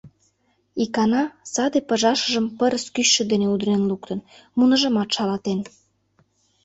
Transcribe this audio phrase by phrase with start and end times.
[0.83, 1.23] Икана
[1.53, 4.19] саде пыжашыжым пырыс кӱчшӧ дене удырен луктын,
[4.57, 5.59] муныжымат шалатен.